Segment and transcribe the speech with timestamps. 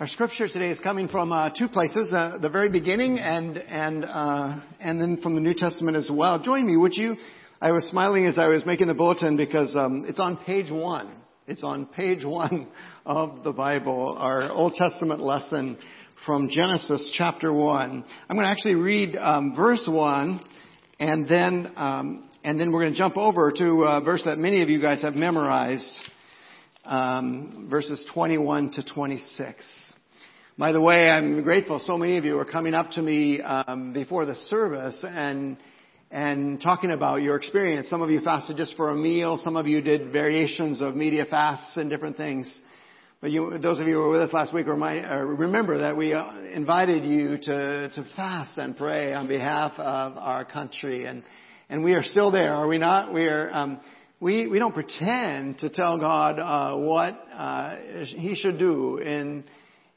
[0.00, 4.04] Our scripture today is coming from uh, two places: uh, the very beginning, and and
[4.04, 6.40] uh, and then from the New Testament as well.
[6.40, 7.16] Join me, would you?
[7.60, 11.16] I was smiling as I was making the bulletin because um, it's on page one.
[11.48, 12.68] It's on page one
[13.04, 15.76] of the Bible, our Old Testament lesson
[16.24, 18.04] from Genesis chapter one.
[18.30, 20.44] I'm going to actually read um, verse one,
[21.00, 24.62] and then um, and then we're going to jump over to a verse that many
[24.62, 25.92] of you guys have memorized.
[26.88, 29.94] Um, verses 21 to 26.
[30.56, 33.92] By the way, I'm grateful so many of you are coming up to me um,
[33.92, 35.58] before the service and
[36.10, 37.90] and talking about your experience.
[37.90, 39.36] Some of you fasted just for a meal.
[39.36, 42.58] Some of you did variations of media fasts and different things.
[43.20, 46.14] But you, those of you who were with us last week uh, remember that we
[46.14, 51.22] uh, invited you to, to fast and pray on behalf of our country, and
[51.68, 53.12] and we are still there, are we not?
[53.12, 53.50] We are.
[53.52, 53.80] Um,
[54.20, 59.44] we, we don't pretend to tell God uh, what uh, He should do in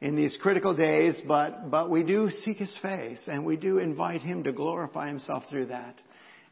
[0.02, 4.22] in these critical days, but, but we do seek His face and we do invite
[4.22, 5.96] Him to glorify Himself through that.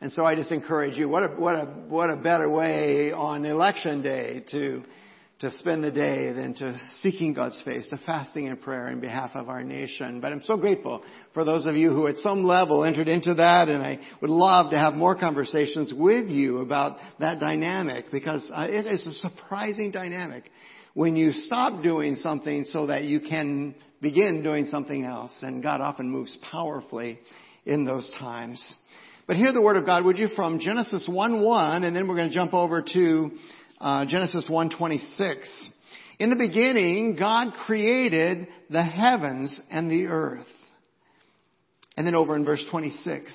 [0.01, 3.45] And so I just encourage you, what a, what a, what a better way on
[3.45, 4.83] election day to,
[5.39, 9.31] to spend the day than to seeking God's face, to fasting and prayer in behalf
[9.35, 10.19] of our nation.
[10.19, 11.01] But I'm so grateful
[11.33, 14.71] for those of you who at some level entered into that and I would love
[14.71, 19.91] to have more conversations with you about that dynamic because uh, it is a surprising
[19.91, 20.43] dynamic
[20.93, 25.31] when you stop doing something so that you can begin doing something else.
[25.41, 27.17] And God often moves powerfully
[27.65, 28.75] in those times.
[29.25, 32.29] But hear the word of God, would you, from Genesis 1-1, and then we're going
[32.29, 33.31] to jump over to
[33.79, 35.45] uh, Genesis 1-26.
[36.19, 40.45] In the beginning, God created the heavens and the earth.
[41.95, 43.31] And then over in verse 26.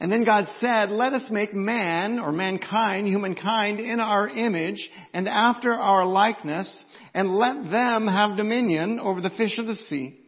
[0.00, 5.28] And then God said, let us make man or mankind, humankind in our image and
[5.28, 10.18] after our likeness and let them have dominion over the fish of the sea,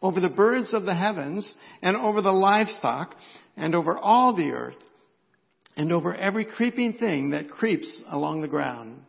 [0.00, 3.14] over the birds of the heavens and over the livestock
[3.56, 4.74] and over all the earth
[5.76, 9.02] and over every creeping thing that creeps along the ground.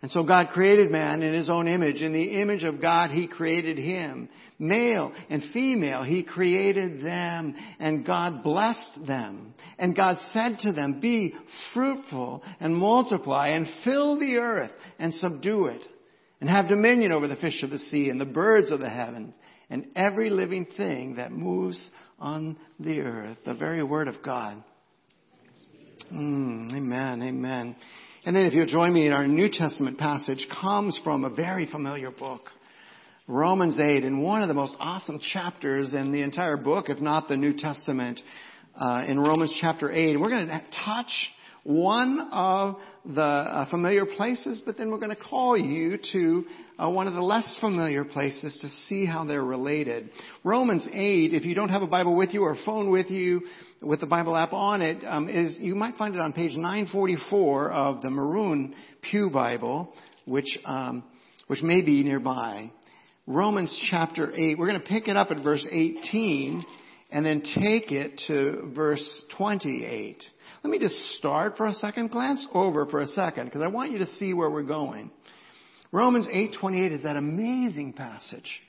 [0.00, 2.02] And so God created man in his own image.
[2.02, 4.28] In the image of God, he created him.
[4.58, 7.56] Male and female, he created them.
[7.80, 9.54] And God blessed them.
[9.76, 11.34] And God said to them, be
[11.74, 15.82] fruitful and multiply and fill the earth and subdue it.
[16.40, 19.34] And have dominion over the fish of the sea and the birds of the heavens
[19.68, 21.90] and every living thing that moves
[22.20, 23.38] on the earth.
[23.44, 24.62] The very word of God.
[26.12, 27.76] Mm, amen, amen.
[28.24, 31.66] And then if you'll join me in our New Testament passage comes from a very
[31.66, 32.48] familiar book.
[33.26, 37.28] Romans 8, and one of the most awesome chapters in the entire book, if not
[37.28, 38.22] the New Testament,
[38.74, 40.12] uh, in Romans chapter 8.
[40.12, 41.12] And we're going to touch
[41.64, 42.76] one of
[43.08, 46.44] the uh, familiar places, but then we're going to call you to
[46.78, 50.10] uh, one of the less familiar places to see how they're related.
[50.44, 53.42] Romans 8, if you don't have a Bible with you or a phone with you,
[53.80, 57.70] with the Bible app on it um, is you might find it on page 944
[57.70, 59.94] of the maroon Pew Bible,
[60.26, 61.02] which um,
[61.46, 62.70] which may be nearby.
[63.26, 64.58] Romans chapter 8.
[64.58, 66.64] We're going to pick it up at verse 18
[67.10, 70.22] and then take it to verse 28.
[70.62, 73.92] Let me just start for a second, glance over for a second, because I want
[73.92, 75.10] you to see where we're going.
[75.92, 78.62] Romans 8:28 is that amazing passage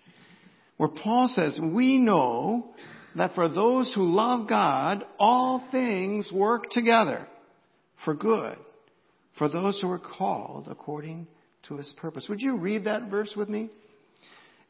[0.77, 2.73] where Paul says, "We know
[3.15, 7.27] that for those who love God, all things work together
[8.05, 8.57] for good,
[9.33, 11.27] for those who are called according
[11.63, 12.27] to his purpose.
[12.29, 13.69] Would you read that verse with me?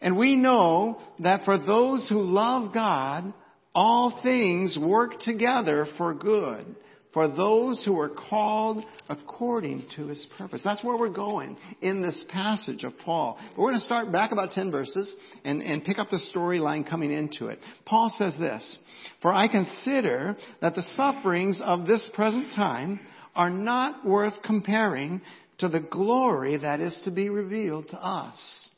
[0.01, 3.33] And we know that for those who love God,
[3.75, 6.75] all things work together for good
[7.13, 10.61] for those who are called according to his purpose.
[10.63, 13.37] That's where we're going in this passage of Paul.
[13.55, 16.87] But we're going to start back about 10 verses and, and pick up the storyline
[16.87, 17.59] coming into it.
[17.85, 18.77] Paul says this,
[19.21, 22.99] For I consider that the sufferings of this present time
[23.35, 25.21] are not worth comparing
[25.59, 28.69] to the glory that is to be revealed to us.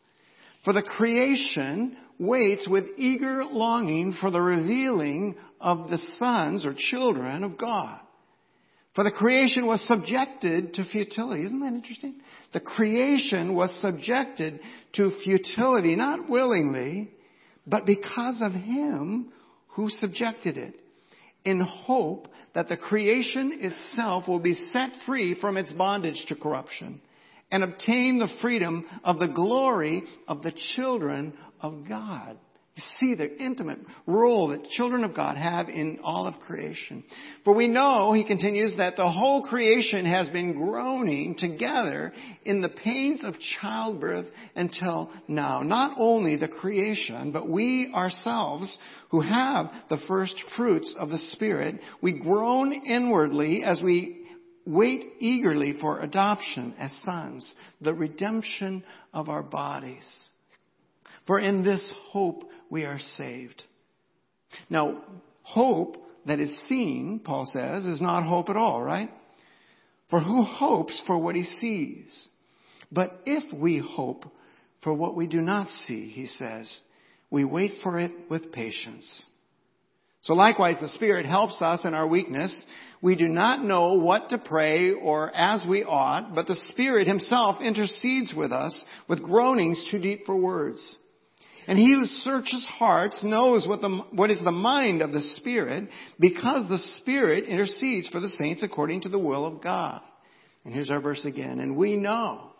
[0.63, 7.43] For the creation waits with eager longing for the revealing of the sons or children
[7.43, 7.99] of God.
[8.93, 11.45] For the creation was subjected to futility.
[11.45, 12.15] Isn't that interesting?
[12.53, 14.59] The creation was subjected
[14.93, 17.09] to futility, not willingly,
[17.65, 19.31] but because of Him
[19.69, 20.75] who subjected it,
[21.45, 27.01] in hope that the creation itself will be set free from its bondage to corruption
[27.49, 32.37] and obtain the freedom of the glory of the children of God.
[32.75, 37.03] You see the intimate role that children of God have in all of creation.
[37.43, 42.13] For we know, he continues, that the whole creation has been groaning together
[42.45, 45.59] in the pains of childbirth until now.
[45.59, 48.79] Not only the creation, but we ourselves
[49.09, 54.23] who have the first fruits of the Spirit, we groan inwardly as we
[54.65, 58.81] wait eagerly for adoption as sons, the redemption
[59.13, 60.07] of our bodies.
[61.27, 63.61] For in this hope we are saved.
[64.69, 65.03] Now,
[65.43, 69.11] hope that is seen, Paul says, is not hope at all, right?
[70.09, 72.27] For who hopes for what he sees?
[72.91, 74.25] But if we hope
[74.83, 76.81] for what we do not see, he says,
[77.29, 79.25] we wait for it with patience.
[80.23, 82.55] So likewise, the Spirit helps us in our weakness.
[83.01, 87.61] We do not know what to pray or as we ought, but the Spirit Himself
[87.61, 90.97] intercedes with us with groanings too deep for words.
[91.67, 95.89] And he who searches hearts knows what, the, what is the mind of the Spirit
[96.19, 100.01] because the Spirit intercedes for the saints according to the will of God.
[100.65, 101.59] And here's our verse again.
[101.59, 102.51] And we know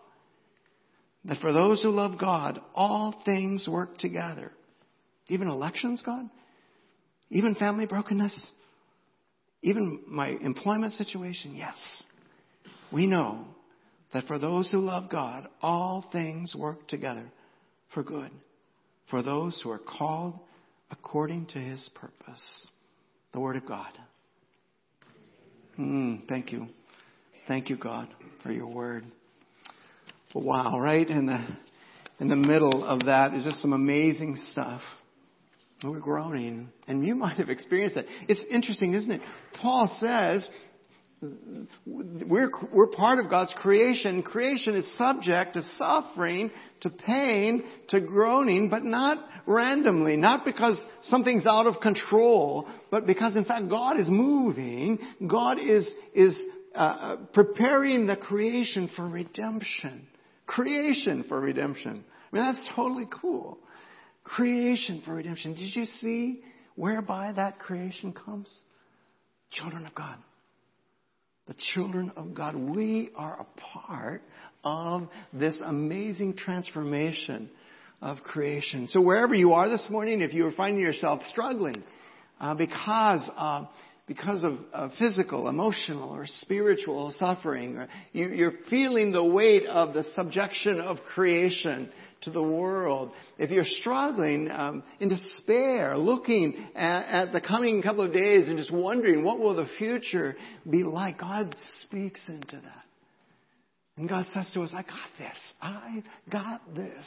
[1.24, 4.52] that for those who love God, all things work together.
[5.28, 6.28] Even elections, God?
[7.30, 8.50] Even family brokenness?
[9.62, 11.54] Even my employment situation?
[11.54, 11.76] Yes.
[12.92, 13.46] We know
[14.12, 17.32] that for those who love God, all things work together
[17.94, 18.30] for good
[19.12, 20.38] for those who are called
[20.90, 22.66] according to his purpose.
[23.34, 23.90] The Word of God.
[25.78, 26.68] Mm, thank you.
[27.46, 28.08] Thank you, God,
[28.42, 29.04] for your Word.
[30.34, 31.46] Wow, right in the,
[32.20, 34.80] in the middle of that is just some amazing stuff.
[35.84, 36.70] We're groaning.
[36.88, 38.06] And you might have experienced that.
[38.28, 39.20] It's interesting, isn't it?
[39.60, 40.48] Paul says
[41.86, 44.22] we're, we're part of God's creation.
[44.22, 51.46] Creation is subject to suffering, to pain, to groaning, but not randomly, not because something's
[51.46, 54.98] out of control, but because in fact God is moving.
[55.28, 56.36] God is, is
[56.74, 60.06] uh, preparing the creation for redemption.
[60.46, 62.04] Creation for redemption.
[62.32, 63.58] I mean, that's totally cool.
[64.24, 65.54] Creation for redemption.
[65.54, 66.42] Did you see
[66.74, 68.52] whereby that creation comes?
[69.50, 70.16] Children of God
[71.46, 72.54] the children of God.
[72.54, 74.22] We are a part
[74.64, 77.50] of this amazing transformation
[78.00, 78.88] of creation.
[78.88, 81.82] So wherever you are this morning, if you are finding yourself struggling
[82.40, 83.64] uh, because uh,
[84.06, 89.94] because of uh, physical, emotional, or spiritual suffering, or you, you're feeling the weight of
[89.94, 91.90] the subjection of creation
[92.22, 98.04] to the world, if you're struggling um, in despair, looking at, at, the coming couple
[98.04, 100.36] of days and just wondering what will the future
[100.68, 102.84] be like, God speaks into that.
[103.96, 105.36] And God says to us, I got this.
[105.60, 107.06] I got this.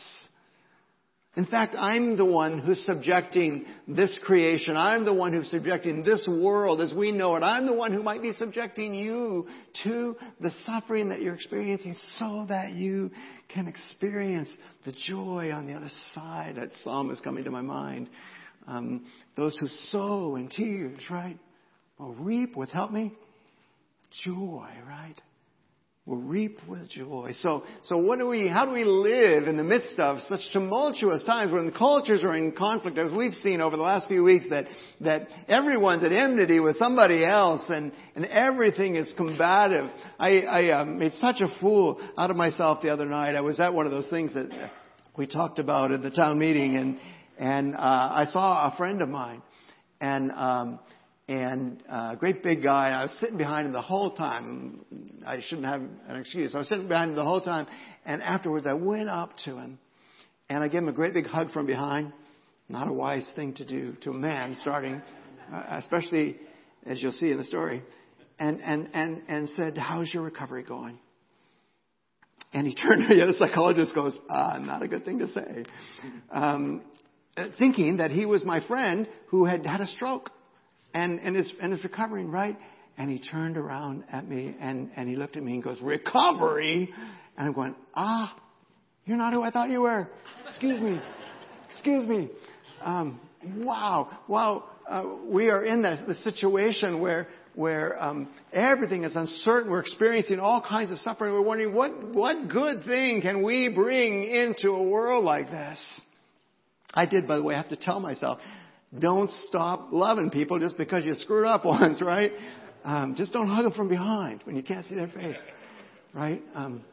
[1.38, 4.78] In fact, I'm the one who's subjecting this creation.
[4.78, 7.42] I'm the one who's subjecting this world as we know it.
[7.42, 9.48] I'm the one who might be subjecting you
[9.84, 13.12] to the suffering that you're experiencing so that you
[13.50, 14.50] can experience
[14.86, 16.56] the joy on the other side.
[16.56, 18.10] That psalm is coming to my mind.
[18.66, 19.06] Um,
[19.36, 21.38] those who sow in tears, right,
[22.00, 23.14] will reap with, help me,
[24.24, 25.22] joy, right?
[26.06, 27.32] Will reap with joy.
[27.34, 31.24] So, so what do we, how do we live in the midst of such tumultuous
[31.24, 34.46] times when the cultures are in conflict, as we've seen over the last few weeks,
[34.52, 34.66] that,
[35.02, 39.90] that everyone's at enmity with somebody else and, and everything is combative.
[40.20, 43.36] I, I uh, made such a fool out of myself the other night.
[43.36, 44.72] I was at one of those things that
[45.18, 47.00] we talked about at the town meeting and,
[47.40, 49.42] and, uh, I saw a friend of mine
[50.00, 50.80] and, um,
[51.28, 52.90] and a uh, great big guy.
[52.90, 54.86] I was sitting behind him the whole time.
[55.26, 56.54] I shouldn't have an excuse.
[56.54, 57.66] I was sitting behind him the whole time,
[58.06, 59.80] and afterwards I went up to him,
[60.50, 62.14] and I gave him a great big hug from behind.
[62.70, 65.02] Not a wise thing to do to a man starting,
[65.54, 66.38] uh, especially
[66.86, 67.82] as you'll see in the story,
[68.40, 71.00] and and and and said, "How's your recovery going?"
[72.54, 75.66] And he turned to the other psychologist, goes, uh, "Not a good thing to say,"
[76.32, 76.84] um,
[77.58, 80.30] thinking that he was my friend who had had a stroke
[80.96, 82.58] and, and, is, and is recovering, right?
[82.98, 86.90] And he turned around at me and, and he looked at me and goes, recovery?
[87.38, 88.34] And I'm going, ah,
[89.04, 90.08] you're not who I thought you were.
[90.48, 91.02] Excuse me.
[91.70, 92.30] Excuse me.
[92.82, 93.20] Um,
[93.58, 94.20] wow.
[94.30, 94.70] Wow.
[94.90, 99.70] Uh, we are in this, this situation where, where um, everything is uncertain.
[99.70, 101.34] We're experiencing all kinds of suffering.
[101.34, 106.02] We're wondering what, what good thing can we bring into a world like this?
[106.94, 108.40] I did, by the way, have to tell myself,
[109.00, 112.32] don't stop loving people just because you screwed up once, right?
[112.84, 115.40] Um, just don't hug them from behind when you can't see their face,
[116.14, 116.42] right?
[116.54, 116.84] Um,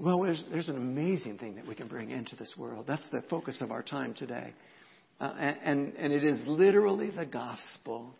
[0.00, 2.86] well, there's, there's an amazing thing that we can bring into this world.
[2.88, 4.52] That's the focus of our time today.
[5.20, 8.14] Uh, and, and it is literally the gospel.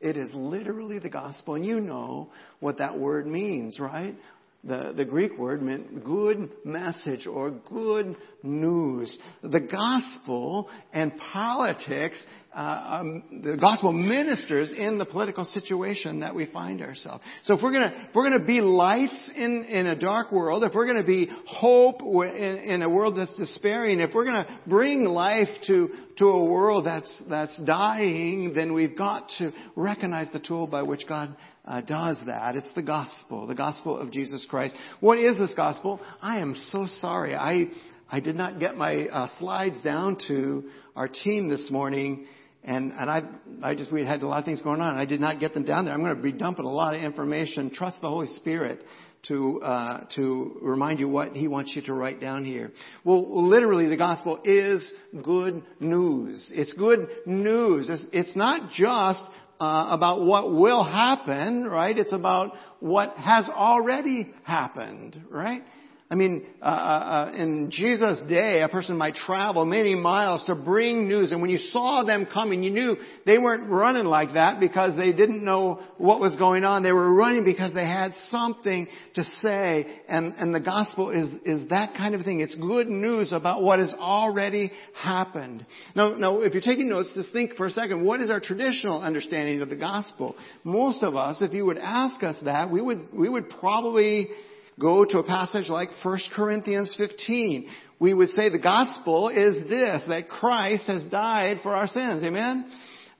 [0.00, 1.54] It is literally the gospel.
[1.54, 4.16] And you know what that word means, right?
[4.64, 9.18] The, the Greek word meant good message or good news.
[9.42, 16.82] The gospel and politics, um, the gospel ministers in the political situation that we find
[16.82, 17.22] ourselves.
[17.44, 20.74] So if we're gonna, if we're gonna be lights in, in a dark world, if
[20.74, 25.48] we're gonna be hope in, in a world that's despairing, if we're gonna bring life
[25.68, 30.82] to, to a world that's, that's dying, then we've got to recognize the tool by
[30.82, 32.56] which God uh, does that.
[32.56, 34.74] It's the gospel, the gospel of Jesus Christ.
[34.98, 36.00] What is this gospel?
[36.20, 37.36] I am so sorry.
[37.36, 37.66] I,
[38.10, 40.64] I did not get my uh, slides down to
[40.96, 42.26] our team this morning.
[42.62, 43.22] And, and I,
[43.62, 44.96] I just, we had a lot of things going on.
[44.96, 45.94] I did not get them down there.
[45.94, 47.70] I'm going to be dumping a lot of information.
[47.70, 48.82] Trust the Holy Spirit
[49.28, 52.70] to, uh, to remind you what He wants you to write down here.
[53.04, 56.52] Well, literally, the gospel is good news.
[56.54, 57.88] It's good news.
[57.88, 59.24] It's, it's not just
[59.58, 61.96] uh, about what will happen, right?
[61.96, 65.62] It's about what has already happened, right?
[66.12, 70.56] I mean, uh, uh, uh, in Jesus' day, a person might travel many miles to
[70.56, 74.58] bring news, and when you saw them coming, you knew they weren't running like that
[74.58, 76.82] because they didn't know what was going on.
[76.82, 81.68] They were running because they had something to say, and, and the gospel is, is
[81.68, 82.40] that kind of thing.
[82.40, 85.64] It's good news about what has already happened.
[85.94, 89.00] Now, now, if you're taking notes, just think for a second, what is our traditional
[89.00, 90.34] understanding of the gospel?
[90.64, 94.30] Most of us, if you would ask us that, we would, we would probably
[94.78, 100.02] go to a passage like 1 Corinthians 15, we would say the gospel is this,
[100.08, 102.22] that Christ has died for our sins.
[102.22, 102.70] Amen?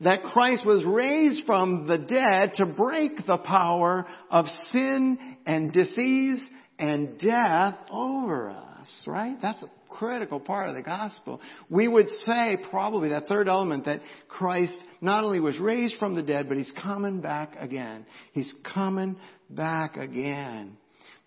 [0.00, 6.42] That Christ was raised from the dead to break the power of sin and disease
[6.78, 9.36] and death over us, right?
[9.42, 11.42] That's a critical part of the gospel.
[11.68, 16.22] We would say probably that third element that Christ not only was raised from the
[16.22, 18.06] dead, but He's coming back again.
[18.32, 19.16] He's coming
[19.50, 20.78] back again.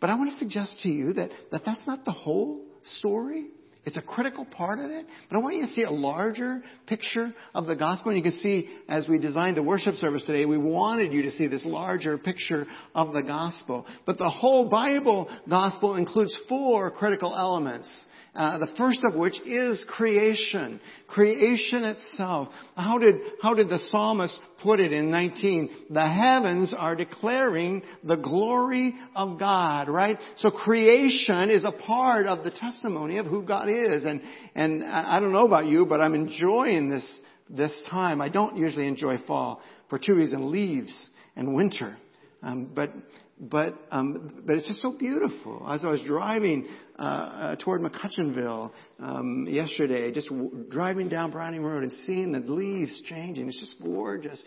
[0.04, 2.60] But I want to suggest to you that, that that's not the whole
[2.98, 3.46] story.
[3.86, 5.06] It's a critical part of it.
[5.30, 8.10] But I want you to see a larger picture of the gospel.
[8.10, 11.32] And you can see as we designed the worship service today, we wanted you to
[11.32, 13.86] see this larger picture of the gospel.
[14.06, 17.88] But the whole Bible gospel includes four critical elements.
[18.36, 20.82] Uh, the first of which is creation.
[21.08, 22.48] Creation itself.
[22.76, 25.70] How did, how did the psalmist put it in 19?
[25.92, 30.18] The heavens are declaring the glory of God, right?
[30.38, 34.04] So creation is a part of the testimony of who God is.
[34.04, 34.24] And,
[34.56, 37.20] and I don't know about you, but I'm enjoying this,
[37.52, 38.20] this time.
[38.20, 41.98] I don't usually enjoy fall for two reasons, leaves and winter.
[42.42, 42.92] Um, but
[43.40, 45.66] but um, but it's just so beautiful.
[45.68, 46.68] As I was driving
[47.04, 52.40] uh, uh, toward McCutchanville um, yesterday, just w- driving down Browning Road and seeing the
[52.40, 53.50] leaves changing.
[53.50, 54.42] It's just gorgeous.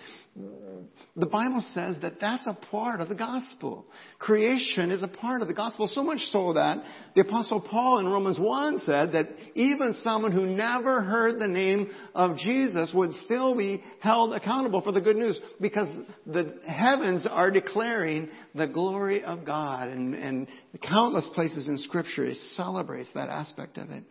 [1.17, 3.85] The Bible says that that's a part of the gospel.
[4.19, 6.83] Creation is a part of the gospel, so much so that
[7.15, 11.91] the Apostle Paul in Romans 1 said that even someone who never heard the name
[12.15, 15.89] of Jesus would still be held accountable for the good news because
[16.27, 20.49] the heavens are declaring the glory of God and, and
[20.79, 24.05] countless places in Scripture it celebrates that aspect of it.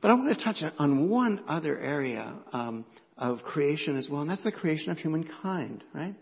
[0.00, 2.84] But I want to touch on one other area um,
[3.16, 6.14] of creation as well, and that's the creation of humankind, right?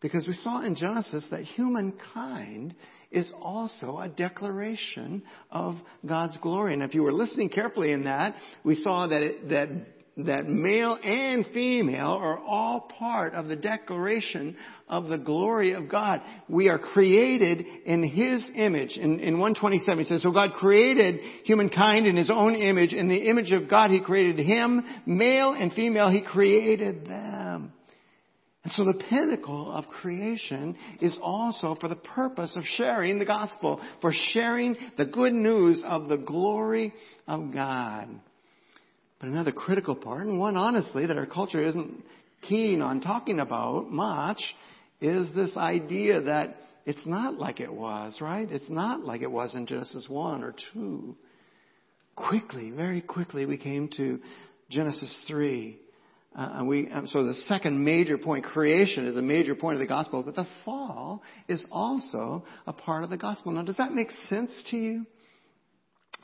[0.00, 2.74] Because we saw in Genesis that humankind
[3.10, 5.74] is also a declaration of
[6.06, 6.72] God's glory.
[6.72, 9.68] And if you were listening carefully in that, we saw that it, that
[10.16, 14.56] that male and female are all part of the declaration
[14.88, 16.20] of the glory of God.
[16.48, 18.96] We are created in His image.
[18.96, 22.92] In, in 127 he says, So God created humankind in His own image.
[22.92, 24.84] In the image of God He created him.
[25.06, 27.72] Male and female He created them.
[28.62, 33.80] And so the pinnacle of creation is also for the purpose of sharing the gospel,
[34.02, 36.92] for sharing the good news of the glory
[37.26, 38.20] of God.
[39.20, 42.02] But another critical part, and one honestly that our culture isn't
[42.48, 44.42] keen on talking about much,
[45.00, 48.50] is this idea that it's not like it was, right?
[48.50, 51.16] It's not like it was in Genesis 1 or 2.
[52.16, 54.20] Quickly, very quickly, we came to
[54.70, 55.78] Genesis 3.
[56.34, 59.80] Uh, and we, um, so the second major point, creation is a major point of
[59.80, 63.52] the gospel, but the fall is also a part of the gospel.
[63.52, 65.06] Now, does that make sense to you?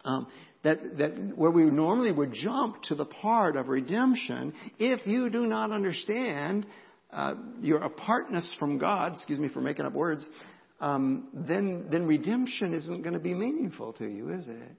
[0.06, 0.28] Um,
[0.62, 5.46] that, that where we normally would jump to the part of redemption, if you do
[5.46, 6.66] not understand
[7.12, 10.28] uh, your apartness from God, excuse me for making up words,
[10.80, 14.76] um, then then redemption isn't going to be meaningful to you, is it?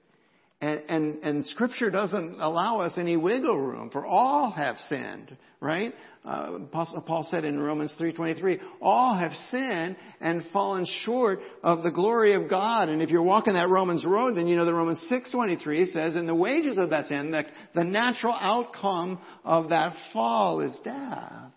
[0.60, 5.94] And, and, and scripture doesn't allow us any wiggle room for all have sinned, right?
[6.26, 11.92] Uh, Apostle Paul said in Romans 3.23, all have sinned and fallen short of the
[11.92, 12.90] glory of God.
[12.90, 16.28] And if you're walking that Romans road, then you know that Romans 6.23 says, and
[16.28, 17.44] the wages of that sin, the,
[17.76, 21.52] the natural outcome of that fall is death.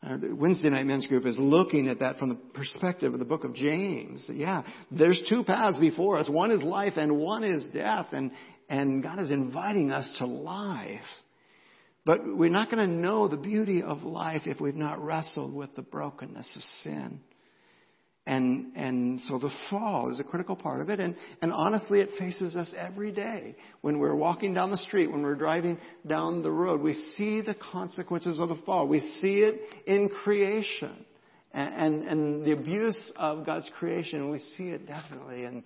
[0.00, 3.24] Uh, the Wednesday night men's group is looking at that from the perspective of the
[3.24, 4.28] book of James.
[4.32, 4.62] Yeah,
[4.92, 6.28] there's two paths before us.
[6.28, 8.06] One is life and one is death.
[8.12, 8.30] And,
[8.68, 11.00] and God is inviting us to life.
[12.04, 15.74] But we're not going to know the beauty of life if we've not wrestled with
[15.74, 17.20] the brokenness of sin.
[18.28, 21.00] And, and so the fall is a critical part of it.
[21.00, 23.56] And, and honestly, it faces us every day.
[23.80, 27.54] When we're walking down the street, when we're driving down the road, we see the
[27.54, 28.86] consequences of the fall.
[28.86, 31.06] We see it in creation.
[31.54, 35.64] And, and, and the abuse of God's creation, we see it definitely in,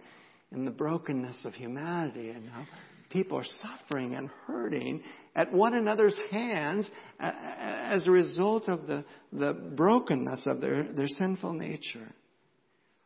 [0.52, 2.64] in the brokenness of humanity and how
[3.10, 5.02] people are suffering and hurting
[5.34, 6.88] at one another's hands
[7.18, 12.06] as a result of the, the brokenness of their, their sinful nature.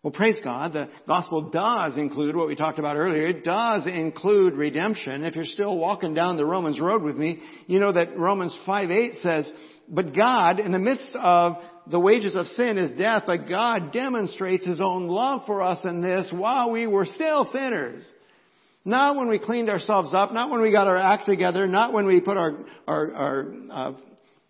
[0.03, 0.73] Well, praise God.
[0.73, 3.26] The gospel does include what we talked about earlier.
[3.26, 5.25] It does include redemption.
[5.25, 8.91] If you're still walking down the Romans road with me, you know that Romans 5
[8.91, 9.50] 8 says,
[9.88, 11.57] But God, in the midst of
[11.91, 16.03] the wages of sin is death, but God demonstrates His own love for us in
[16.03, 18.07] this while we were still sinners.
[18.85, 22.07] Not when we cleaned ourselves up, not when we got our act together, not when
[22.07, 23.93] we put our, our, our uh,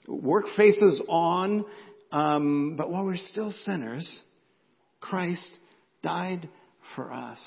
[0.06, 1.64] work faces on,
[2.12, 4.20] um, but while we're still sinners,
[5.00, 5.50] Christ
[6.02, 6.48] died
[6.94, 7.38] for us.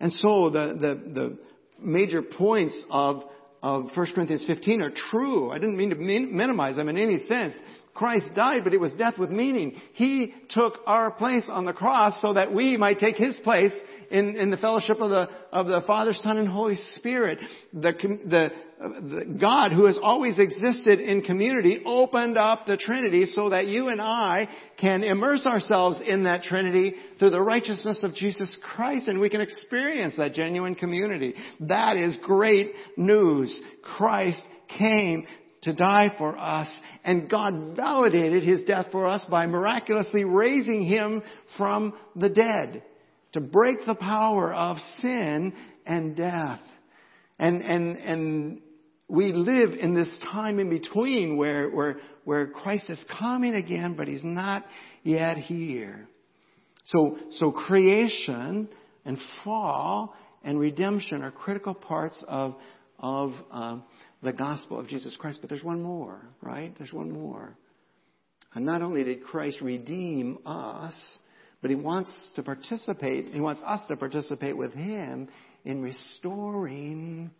[0.00, 1.38] And so the, the, the
[1.78, 3.24] major points of,
[3.62, 5.50] of 1 Corinthians 15 are true.
[5.50, 7.54] I didn't mean to minimize them in any sense.
[7.94, 9.74] Christ died, but it was death with meaning.
[9.94, 13.76] He took our place on the cross so that we might take His place
[14.10, 17.40] in, in the fellowship of the, of the Father, Son, and Holy Spirit.
[17.72, 17.92] The,
[18.24, 18.50] the
[19.38, 24.00] God who has always existed in community opened up the Trinity so that you and
[24.00, 29.28] I can immerse ourselves in that Trinity through the righteousness of Jesus Christ and we
[29.28, 31.34] can experience that genuine community.
[31.60, 33.60] That is great news.
[33.82, 34.42] Christ
[34.78, 35.26] came
[35.62, 41.22] to die for us and God validated His death for us by miraculously raising Him
[41.58, 42.82] from the dead
[43.32, 45.52] to break the power of sin
[45.84, 46.60] and death.
[47.38, 48.60] And, and, and
[49.10, 54.06] we live in this time in between where, where, where Christ is coming again, but
[54.08, 54.64] He's not
[55.02, 56.08] yet here.
[56.86, 58.68] So, so creation
[59.04, 62.54] and fall and redemption are critical parts of,
[62.98, 63.84] of um,
[64.22, 65.38] the gospel of Jesus Christ.
[65.40, 66.74] But there's one more, right?
[66.78, 67.56] There's one more.
[68.54, 70.94] And not only did Christ redeem us,
[71.62, 75.28] but he wants to participate, he wants us to participate with him
[75.64, 77.30] in restoring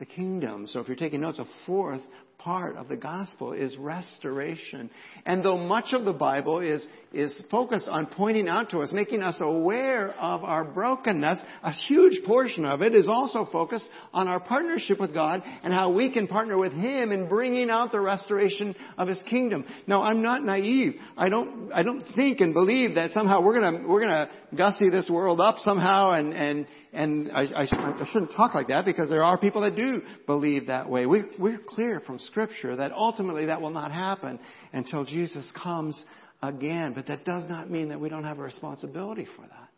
[0.00, 0.66] the kingdom.
[0.66, 2.00] So if you're taking notes, a fourth
[2.40, 4.90] part of the gospel is restoration.
[5.26, 9.22] And though much of the Bible is, is focused on pointing out to us, making
[9.22, 14.40] us aware of our brokenness, a huge portion of it is also focused on our
[14.40, 18.74] partnership with God and how we can partner with Him in bringing out the restoration
[18.96, 19.64] of His kingdom.
[19.86, 20.94] Now, I'm not naive.
[21.16, 25.10] I don't, I don't think and believe that somehow we're gonna, we're gonna gussy this
[25.12, 29.22] world up somehow and, and, and I, I, I shouldn't talk like that because there
[29.22, 31.06] are people that do believe that way.
[31.06, 34.38] We, we're clear from Scripture that ultimately that will not happen
[34.72, 36.02] until Jesus comes
[36.42, 36.92] again.
[36.94, 39.68] But that does not mean that we don't have a responsibility for that.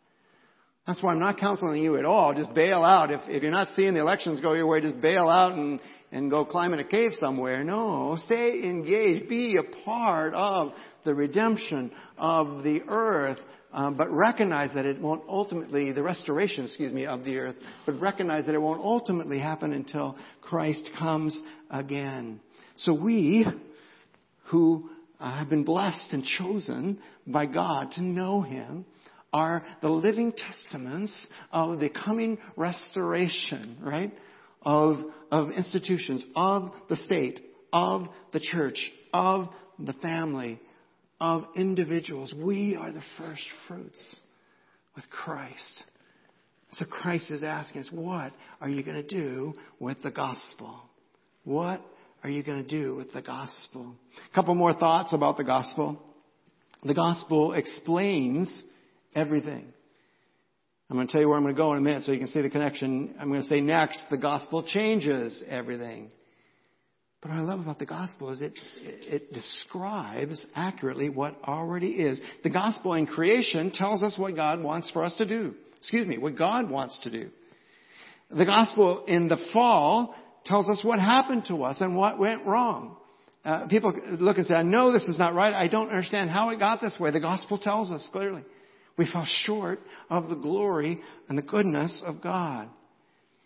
[0.85, 2.33] That's why I'm not counseling you at all.
[2.33, 3.09] Just bail out.
[3.09, 5.79] If, if you're not seeing the elections go your way, just bail out and,
[6.11, 7.63] and go climb in a cave somewhere.
[7.63, 9.29] No, stay engaged.
[9.29, 10.73] Be a part of
[11.05, 13.39] the redemption of the earth.
[13.73, 17.55] Um, but recognize that it won't ultimately, the restoration, excuse me, of the earth,
[17.87, 22.39] but recognize that it won't ultimately happen until Christ comes again.
[22.77, 23.47] So we,
[24.51, 28.85] who uh, have been blessed and chosen by God to know Him,
[29.33, 34.13] are the living testaments of the coming restoration, right?
[34.61, 34.99] Of,
[35.31, 37.41] of institutions, of the state,
[37.73, 40.59] of the church, of the family,
[41.23, 42.33] of individuals.
[42.37, 44.15] We are the first fruits
[44.93, 45.83] with Christ.
[46.73, 50.81] So Christ is asking us, what are you going to do with the gospel?
[51.45, 51.79] What
[52.25, 53.95] are you going to do with the gospel?
[54.29, 55.97] A couple more thoughts about the gospel.
[56.83, 58.61] The gospel explains
[59.15, 59.71] everything.
[60.89, 62.19] I'm going to tell you where I'm going to go in a minute so you
[62.19, 63.15] can see the connection.
[63.17, 66.11] I'm going to say next, the gospel changes everything.
[67.23, 72.19] But what I love about the gospel is it, it describes accurately what already is.
[72.43, 75.55] The gospel in creation tells us what God wants for us to do.
[75.77, 77.29] Excuse me, what God wants to do.
[78.29, 80.13] The gospel in the fall
[80.45, 82.97] tells us what happened to us and what went wrong.
[83.45, 85.53] Uh, people look and say, I know this is not right.
[85.53, 87.11] I don't understand how it got this way.
[87.11, 88.43] The gospel tells us clearly.
[88.97, 92.67] We fell short of the glory and the goodness of God.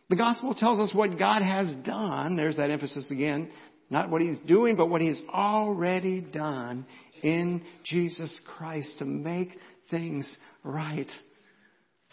[0.09, 2.37] The gospel tells us what God has done.
[2.37, 3.51] There's that emphasis again.
[3.89, 6.85] Not what he's doing, but what he's already done
[7.23, 9.49] in Jesus Christ to make
[9.89, 11.09] things right.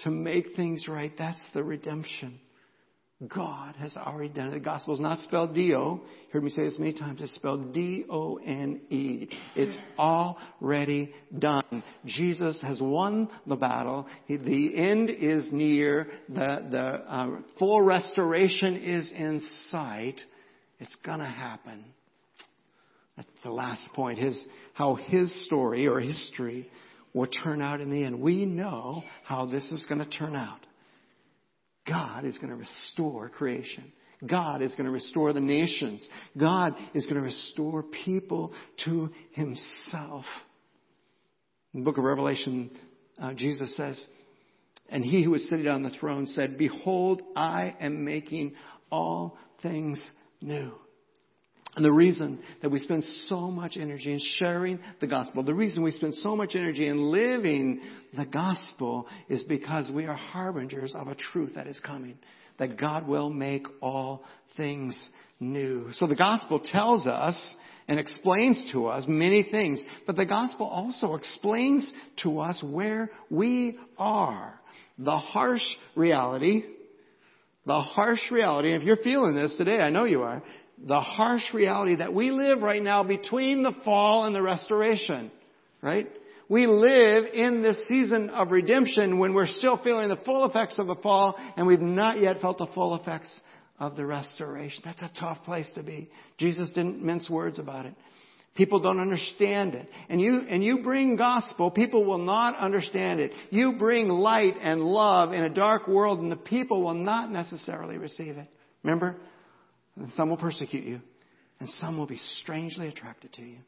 [0.00, 1.12] To make things right.
[1.16, 2.40] That's the redemption.
[3.28, 4.54] God has already done it.
[4.54, 5.94] The gospel is not spelled D-O.
[5.94, 7.22] You heard me say this many times.
[7.22, 9.28] It's spelled D-O-N-E.
[9.54, 11.84] It's already done.
[12.04, 14.06] Jesus has won the battle.
[14.28, 16.08] The end is near.
[16.28, 20.20] The, the uh, full restoration is in sight.
[20.78, 21.84] It's gonna happen.
[23.16, 24.18] That's the last point.
[24.18, 26.68] His, how his story or history
[27.12, 28.20] will turn out in the end.
[28.20, 30.60] We know how this is gonna turn out.
[31.86, 33.92] God is going to restore creation.
[34.26, 36.08] God is going to restore the nations.
[36.38, 38.52] God is going to restore people
[38.84, 40.24] to Himself.
[41.72, 42.70] In the book of Revelation,
[43.20, 44.02] uh, Jesus says,
[44.88, 48.54] And he who was sitting on the throne said, Behold, I am making
[48.90, 50.10] all things
[50.44, 50.72] new.
[51.76, 55.82] And the reason that we spend so much energy in sharing the gospel, the reason
[55.82, 57.80] we spend so much energy in living
[58.16, 62.16] the gospel is because we are harbingers of a truth that is coming.
[62.58, 64.22] That God will make all
[64.56, 65.88] things new.
[65.94, 67.56] So the gospel tells us
[67.88, 73.78] and explains to us many things, but the gospel also explains to us where we
[73.98, 74.60] are.
[74.98, 75.64] The harsh
[75.96, 76.62] reality,
[77.66, 80.42] the harsh reality, if you're feeling this today, I know you are,
[80.78, 85.30] the harsh reality that we live right now between the fall and the restoration,
[85.80, 86.08] right?
[86.48, 90.86] We live in this season of redemption when we're still feeling the full effects of
[90.86, 93.40] the fall and we've not yet felt the full effects
[93.78, 94.82] of the restoration.
[94.84, 96.10] That's a tough place to be.
[96.38, 97.94] Jesus didn't mince words about it.
[98.54, 99.88] People don't understand it.
[100.08, 103.32] And you, and you bring gospel, people will not understand it.
[103.50, 107.98] You bring light and love in a dark world and the people will not necessarily
[107.98, 108.46] receive it.
[108.84, 109.16] Remember?
[109.96, 111.00] And some will persecute you,
[111.60, 113.58] and some will be strangely attracted to you.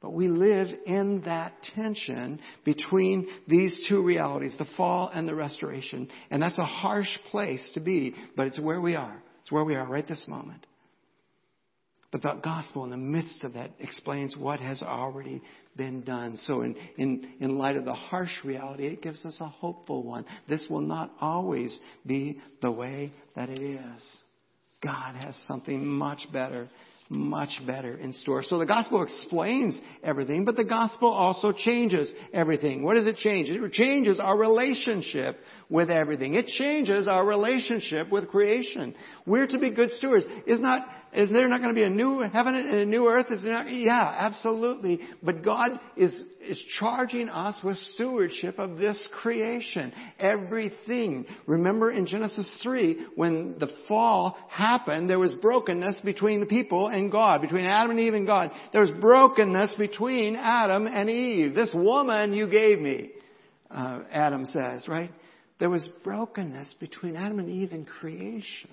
[0.00, 6.10] But we live in that tension between these two realities, the fall and the restoration.
[6.30, 9.22] And that's a harsh place to be, but it's where we are.
[9.42, 10.66] It's where we are right this moment.
[12.14, 15.42] But the gospel in the midst of that explains what has already
[15.76, 16.36] been done.
[16.36, 20.24] So in, in, in light of the harsh reality, it gives us a hopeful one.
[20.48, 24.18] This will not always be the way that it is.
[24.80, 26.68] God has something much better,
[27.08, 28.44] much better in store.
[28.44, 32.84] So the gospel explains everything, but the gospel also changes everything.
[32.84, 33.50] What does it change?
[33.50, 35.36] It changes our relationship
[35.68, 36.34] with everything.
[36.34, 38.94] It changes our relationship with creation.
[39.26, 40.26] We're to be good stewards.
[40.46, 43.26] Is not is there not going to be a new heaven and a new earth?
[43.30, 43.70] Is there not?
[43.70, 45.00] Yeah, absolutely.
[45.22, 49.92] But God is, is charging us with stewardship of this creation.
[50.18, 51.24] Everything.
[51.46, 57.12] Remember in Genesis 3, when the fall happened, there was brokenness between the people and
[57.12, 58.50] God, between Adam and Eve and God.
[58.72, 61.54] There was brokenness between Adam and Eve.
[61.54, 63.10] This woman you gave me,
[63.70, 65.12] uh, Adam says, right?
[65.60, 68.70] There was brokenness between Adam and Eve in creation.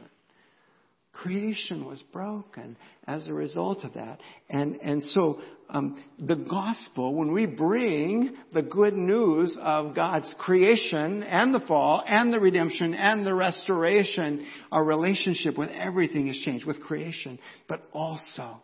[1.14, 4.20] Creation was broken as a result of that.
[4.50, 11.24] And, and so um, the gospel, when we bring the good news of God's creation
[11.24, 16.66] and the fall and the redemption and the restoration, our relationship with everything is changed,
[16.66, 18.62] with creation, but also,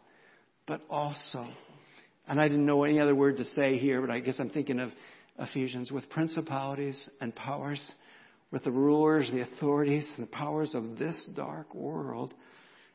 [0.65, 1.47] but also,
[2.27, 4.79] and I didn't know any other word to say here, but I guess I'm thinking
[4.79, 4.91] of
[5.39, 7.91] Ephesians, with principalities and powers
[8.51, 12.33] with the rulers, the authorities, and the powers of this dark world,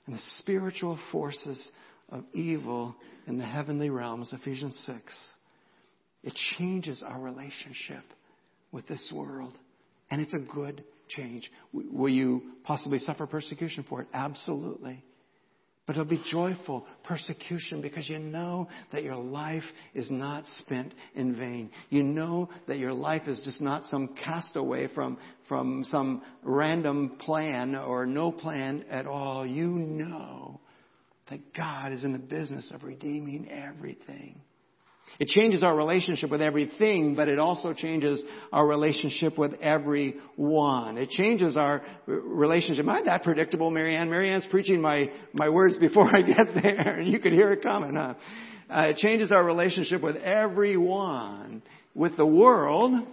[0.07, 1.71] and the spiritual forces
[2.09, 2.95] of evil
[3.27, 5.19] in the heavenly realms, Ephesians 6.
[6.23, 8.05] It changes our relationship
[8.71, 9.57] with this world.
[10.11, 11.51] And it's a good change.
[11.73, 14.09] Will you possibly suffer persecution for it?
[14.13, 15.03] Absolutely.
[15.87, 19.65] But it'll be joyful persecution because you know that your life
[19.95, 21.71] is not spent in vain.
[21.91, 25.19] You know that your life is just not some castaway from,
[25.49, 29.45] from some random plan or no plan at all.
[29.45, 30.61] You know
[31.31, 34.41] that God is in the business of redeeming everything.
[35.19, 38.23] It changes our relationship with everything, but it also changes
[38.53, 40.99] our relationship with everyone.
[40.99, 42.85] It changes our relationship.
[42.85, 44.11] Am I that predictable, Marianne?
[44.11, 47.95] Marianne's preaching my, my words before I get there, and you could hear it coming,
[47.95, 48.15] huh?
[48.71, 51.63] Uh, it changes our relationship with everyone,
[51.95, 53.07] with the world,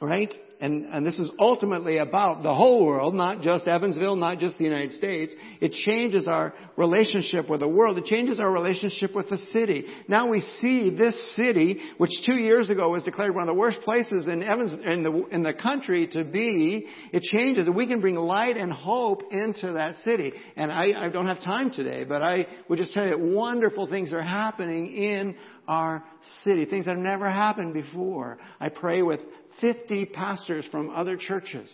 [0.00, 0.32] right?
[0.64, 4.64] And, and this is ultimately about the whole world, not just Evansville, not just the
[4.64, 5.30] United States.
[5.60, 7.98] It changes our relationship with the world.
[7.98, 9.84] It changes our relationship with the city.
[10.08, 13.82] Now we see this city, which two years ago was declared one of the worst
[13.82, 16.86] places in Evans, in the, in the country to be.
[17.12, 20.32] It changes, we can bring light and hope into that city.
[20.56, 24.14] And I, I don't have time today, but I would just tell you wonderful things
[24.14, 25.36] are happening in
[25.68, 26.04] our
[26.42, 28.38] city, things that have never happened before.
[28.60, 29.20] I pray with
[29.60, 31.72] 50 pastors from other churches.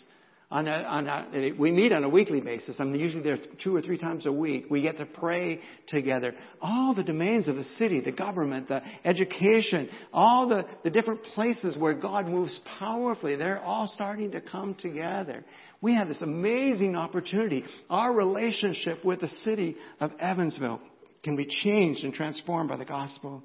[0.53, 2.75] On a, on a, we meet on a weekly basis.
[2.81, 4.67] I'm usually there two or three times a week.
[4.69, 6.35] We get to pray together.
[6.61, 11.79] All the domains of the city, the government, the education, all the, the different places
[11.79, 15.45] where God moves powerfully, they're all starting to come together.
[15.81, 17.63] We have this amazing opportunity.
[17.89, 20.81] Our relationship with the city of Evansville
[21.23, 23.45] can be changed and transformed by the gospel.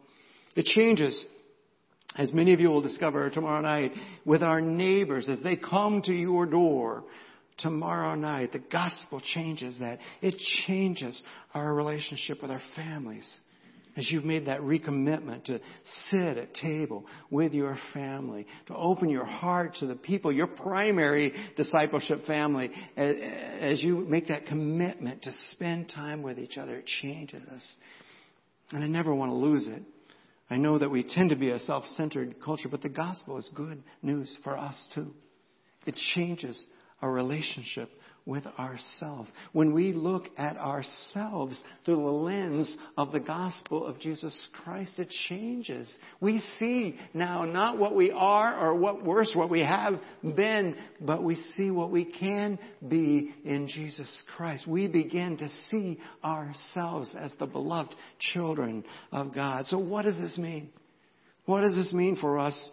[0.55, 1.23] It changes,
[2.17, 3.91] as many of you will discover tomorrow night,
[4.25, 7.03] with our neighbors as they come to your door
[7.57, 8.51] tomorrow night.
[8.51, 9.99] The gospel changes that.
[10.21, 11.21] It changes
[11.53, 13.39] our relationship with our families.
[13.97, 15.61] As you've made that recommitment to
[16.09, 21.31] sit at table with your family, to open your heart to the people, your primary
[21.55, 27.41] discipleship family, as you make that commitment to spend time with each other, it changes
[27.47, 27.75] us.
[28.71, 29.83] And I never want to lose it.
[30.49, 33.83] I know that we tend to be a self-centered culture, but the gospel is good
[34.01, 35.13] news for us too.
[35.85, 36.67] It changes
[37.01, 37.89] our relationship
[38.25, 39.29] with ourselves.
[39.53, 45.09] When we look at ourselves through the lens of the gospel of Jesus Christ, it
[45.29, 45.93] changes.
[46.19, 51.23] We see now not what we are or what worse, what we have been, but
[51.23, 52.57] we see what we can
[52.87, 54.67] be in Jesus Christ.
[54.67, 59.67] We begin to see ourselves as the beloved children of God.
[59.67, 60.71] So what does this mean?
[61.45, 62.69] What does this mean for us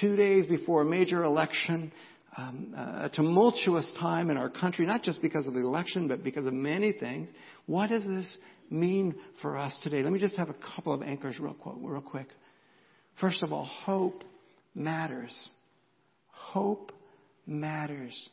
[0.00, 1.92] two days before a major election
[2.38, 6.46] um, a tumultuous time in our country, not just because of the election, but because
[6.46, 7.28] of many things.
[7.66, 8.38] What does this
[8.70, 10.04] mean for us today?
[10.04, 11.74] Let me just have a couple of anchors real quick.
[11.80, 12.28] Real quick.
[13.20, 14.22] First of all, hope
[14.72, 15.50] matters.
[16.28, 16.92] Hope
[17.44, 18.30] matters.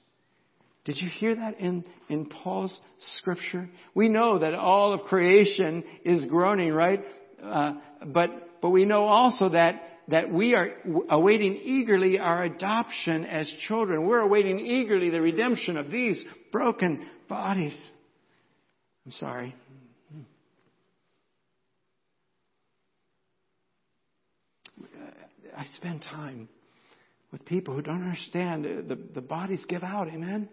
[0.85, 2.79] Did you hear that in, in Paul's
[3.17, 3.67] scripture?
[3.95, 7.03] We know that all of creation is groaning, right?
[7.43, 7.73] Uh,
[8.05, 10.69] but, but we know also that that we are
[11.09, 14.05] awaiting eagerly our adoption as children.
[14.05, 17.79] We're awaiting eagerly the redemption of these broken bodies.
[19.05, 19.55] I'm sorry.
[25.57, 26.49] I spend time
[27.31, 30.49] with people who don't understand the, the bodies give out, amen?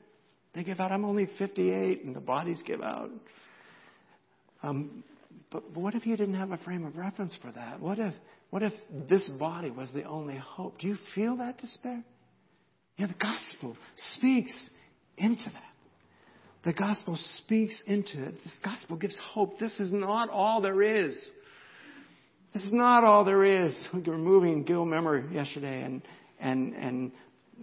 [0.55, 0.93] They give out.
[0.93, 3.11] I'm only 58 and the bodies give out.
[4.63, 5.03] Um,
[5.51, 7.81] but what if you didn't have a frame of reference for that?
[7.81, 8.15] What if
[8.53, 8.75] what if
[9.09, 10.79] this body was the only hope?
[10.79, 12.05] Do you feel that despair?
[12.99, 14.69] Yeah, the gospel speaks
[15.17, 15.73] into that.
[16.63, 18.35] The gospel speaks into it.
[18.45, 19.59] The gospel gives hope.
[19.59, 21.15] This is not all there is.
[22.53, 23.89] This is not all there is.
[23.95, 26.03] We were moving Gil Memmer yesterday and,
[26.39, 27.13] and, and,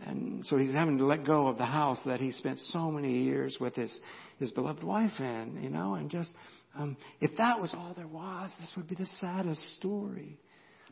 [0.08, 3.25] and so he's having to let go of the house that he spent so many
[3.25, 3.95] years with his,
[4.39, 6.32] his beloved wife in, you know, and just,
[6.75, 10.39] um, if that was all there was, this would be the saddest story.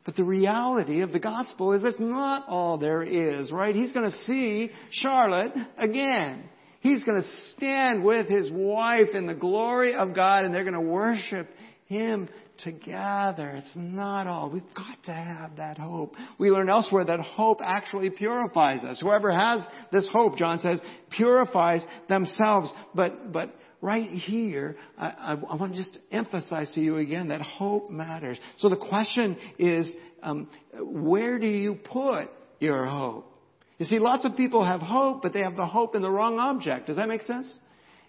[0.08, 3.76] But the reality of the gospel is that's not all there is, right?
[3.76, 6.46] He's going to see Charlotte again.
[6.80, 10.76] He's going to stand with his wife in the glory of God and they're going
[10.76, 11.50] to worship
[11.88, 12.30] him
[12.64, 13.56] together.
[13.58, 14.50] It's not all.
[14.50, 16.16] We've got to have that hope.
[16.40, 19.02] We learn elsewhere that hope actually purifies us.
[19.02, 19.60] Whoever has
[19.92, 20.80] this hope, John says,
[21.12, 22.72] purifies themselves.
[22.96, 27.42] But, but right here, I, I, I want to just emphasize to you again that
[27.42, 28.40] hope matters.
[28.58, 29.92] So the question is,
[30.24, 33.32] um, where do you put your hope?
[33.78, 36.40] You see, lots of people have hope, but they have the hope in the wrong
[36.40, 36.88] object.
[36.88, 37.54] Does that make sense?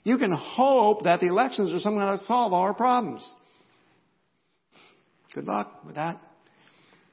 [0.02, 3.31] You can hope that the elections are somehow going to solve all our problems.
[5.35, 6.20] Good luck with that.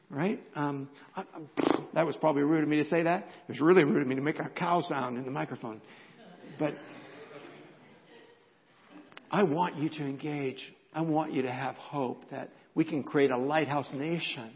[0.10, 0.42] Right?
[0.56, 3.24] Um, I, I, that was probably rude of me to say that.
[3.24, 5.82] It was really rude of me to make a cow sound in the microphone.
[6.58, 6.76] But
[9.36, 10.64] I want you to engage.
[10.94, 14.56] I want you to have hope that we can create a lighthouse nation.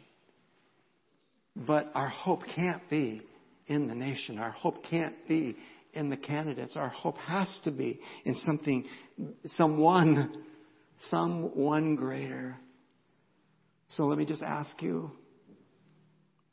[1.53, 3.21] But our hope can't be
[3.67, 4.39] in the nation.
[4.39, 5.57] Our hope can't be
[5.93, 6.77] in the candidates.
[6.77, 8.85] Our hope has to be in something,
[9.47, 10.45] someone,
[11.09, 12.55] someone greater.
[13.89, 15.11] So let me just ask you.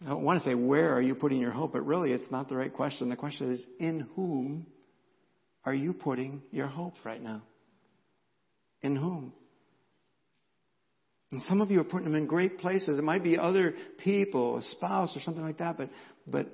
[0.05, 2.49] I don't want to say where are you putting your hope, but really it's not
[2.49, 3.09] the right question.
[3.09, 4.67] The question is in whom
[5.65, 7.43] are you putting your hope right now?
[8.87, 9.33] In whom?
[11.33, 12.99] And some of you are putting them in great places.
[12.99, 15.91] It might be other people, a spouse or something like that, but,
[16.25, 16.47] but,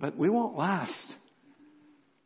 [0.00, 1.14] but we won't last.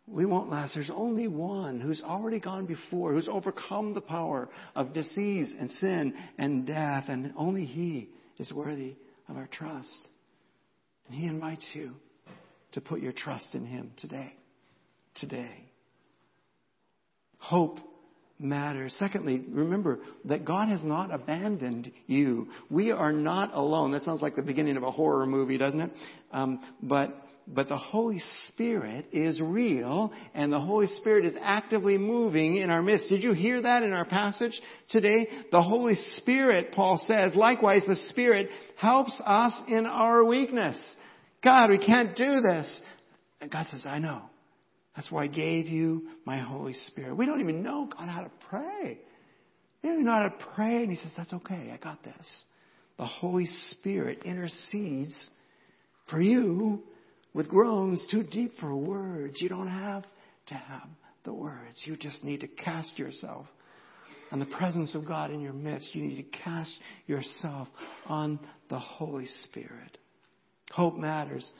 [0.07, 0.74] We won't last.
[0.74, 6.14] There's only one who's already gone before, who's overcome the power of disease and sin
[6.38, 8.96] and death, and only He is worthy
[9.29, 10.09] of our trust.
[11.07, 11.92] And He invites you
[12.72, 14.33] to put your trust in Him today.
[15.16, 15.70] Today.
[17.37, 17.79] Hope
[18.38, 18.94] matters.
[18.98, 22.48] Secondly, remember that God has not abandoned you.
[22.70, 23.92] We are not alone.
[23.92, 25.90] That sounds like the beginning of a horror movie, doesn't it?
[26.32, 32.56] Um, but but the Holy Spirit is real and the Holy Spirit is actively moving
[32.56, 33.10] in our midst.
[33.10, 35.28] Did you hear that in our passage today?
[35.52, 40.78] The Holy Spirit, Paul says, likewise the Spirit helps us in our weakness.
[41.42, 42.80] God, we can't do this.
[43.42, 44.22] And God says, I know.
[44.96, 47.16] That's why I gave you my Holy Spirit.
[47.16, 48.98] We don't even know God how to pray.
[49.83, 50.83] We don't even know how to pray.
[50.83, 51.70] And he says, that's okay.
[51.72, 52.44] I got this.
[52.96, 55.30] The Holy Spirit intercedes
[56.09, 56.83] for you
[57.33, 59.40] with groans too deep for words.
[59.40, 60.04] You don't have
[60.46, 60.88] to have
[61.24, 61.83] the words.
[61.85, 63.46] You just need to cast yourself
[64.30, 65.94] on the presence of God in your midst.
[65.94, 66.76] You need to cast
[67.07, 67.68] yourself
[68.07, 68.38] on
[68.70, 69.98] the Holy Spirit.
[70.70, 71.50] Hope matters.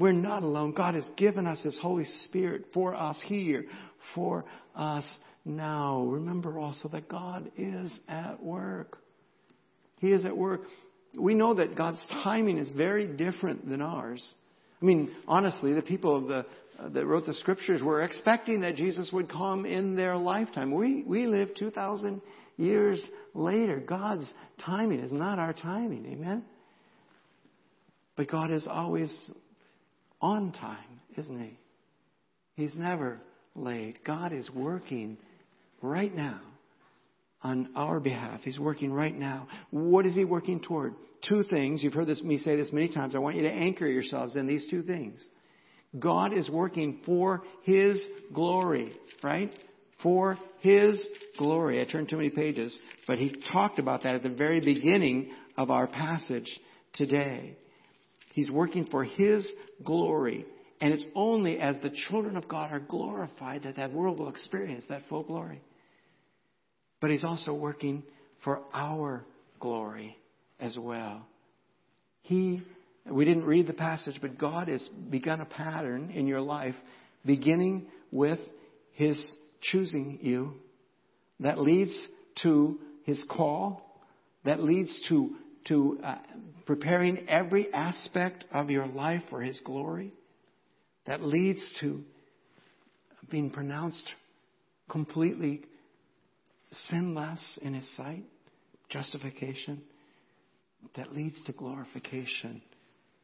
[0.00, 0.72] We're not alone.
[0.72, 3.66] God has given us His Holy Spirit for us here,
[4.14, 5.04] for us
[5.44, 6.04] now.
[6.04, 8.96] Remember also that God is at work.
[9.98, 10.62] He is at work.
[11.14, 14.26] We know that God's timing is very different than ours.
[14.80, 16.46] I mean, honestly, the people of the
[16.78, 20.72] uh, that wrote the scriptures were expecting that Jesus would come in their lifetime.
[20.72, 22.22] We we live 2,000
[22.56, 23.80] years later.
[23.80, 24.32] God's
[24.64, 26.06] timing is not our timing.
[26.06, 26.42] Amen.
[28.16, 29.30] But God is always
[30.20, 31.58] on time, isn't He?
[32.54, 33.20] He's never
[33.54, 34.04] late.
[34.04, 35.16] God is working
[35.82, 36.40] right now
[37.42, 38.40] on our behalf.
[38.42, 39.48] He's working right now.
[39.70, 40.94] What is He working toward?
[41.28, 41.82] Two things.
[41.82, 43.14] You've heard this, me say this many times.
[43.14, 45.22] I want you to anchor yourselves in these two things.
[45.98, 49.52] God is working for His glory, right?
[50.02, 51.06] For His
[51.38, 51.80] glory.
[51.80, 55.70] I turned too many pages, but He talked about that at the very beginning of
[55.70, 56.48] our passage
[56.94, 57.56] today.
[58.32, 59.50] He's working for His
[59.84, 60.46] glory.
[60.80, 64.84] And it's only as the children of God are glorified that that world will experience
[64.88, 65.60] that full glory.
[67.00, 68.02] But He's also working
[68.44, 69.24] for our
[69.58, 70.16] glory
[70.58, 71.26] as well.
[72.22, 72.62] He,
[73.10, 76.74] we didn't read the passage, but God has begun a pattern in your life
[77.24, 78.38] beginning with
[78.92, 79.20] His
[79.60, 80.54] choosing you
[81.40, 82.08] that leads
[82.42, 84.00] to His call,
[84.44, 85.34] that leads to,
[85.66, 86.16] to uh,
[86.66, 90.12] preparing every aspect of your life for His glory,
[91.06, 92.02] that leads to
[93.30, 94.10] being pronounced
[94.90, 95.62] completely
[96.72, 98.24] sinless in His sight,
[98.88, 99.82] justification,
[100.96, 102.62] that leads to glorification.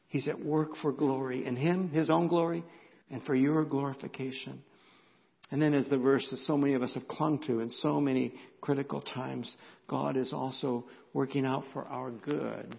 [0.09, 2.65] He's at work for glory in Him, His own glory,
[3.11, 4.63] and for your glorification.
[5.51, 8.01] And then, as the verse that so many of us have clung to in so
[8.01, 9.57] many critical times,
[9.89, 12.75] God is also working out for our good.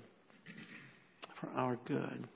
[1.40, 2.28] For our good.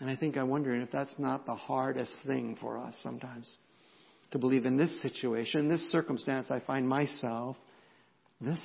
[0.00, 3.58] And I think I'm wondering if that's not the hardest thing for us sometimes
[4.30, 7.56] to believe in this situation, this circumstance I find myself,
[8.40, 8.62] this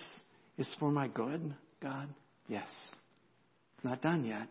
[0.57, 2.09] is for my good, God.
[2.47, 2.69] Yes.
[3.83, 4.47] Not done yet.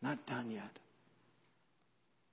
[0.00, 0.78] Not done yet.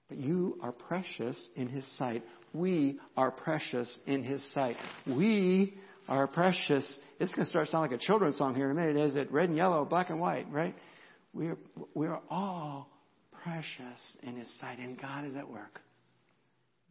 [0.09, 2.23] But you are precious in His sight.
[2.53, 4.75] We are precious in His sight.
[5.07, 5.75] We
[6.07, 6.99] are precious.
[7.19, 8.97] It's going to start sounding like a children's song here in a minute.
[8.97, 10.75] Is it red and yellow, black and white, right?
[11.33, 11.57] We are,
[11.93, 12.89] we are all
[13.43, 15.79] precious in His sight, and God is at work.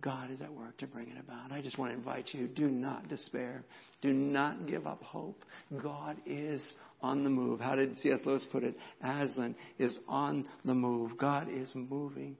[0.00, 1.50] God is at work to bring it about.
[1.50, 3.64] I just want to invite you do not despair.
[4.00, 5.44] Do not give up hope.
[5.82, 7.58] God is on the move.
[7.58, 8.20] How did C.S.
[8.24, 8.76] Lewis put it?
[9.02, 11.18] Aslan is on the move.
[11.18, 12.36] God is moving.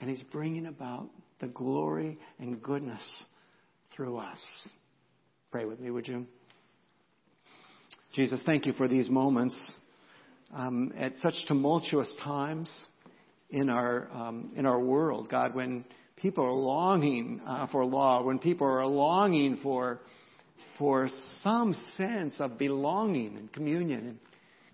[0.00, 1.08] And He's bringing about
[1.40, 3.24] the glory and goodness
[3.94, 4.68] through us.
[5.50, 6.26] Pray with me, would you?
[8.14, 9.76] Jesus, thank you for these moments
[10.52, 12.70] um, at such tumultuous times
[13.50, 15.84] in our um, in our world, God, when
[16.16, 20.00] people are longing uh, for law, when people are longing for
[20.78, 21.08] for
[21.40, 24.00] some sense of belonging and communion.
[24.00, 24.18] And